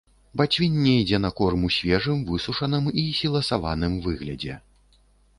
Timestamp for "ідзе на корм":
1.01-1.67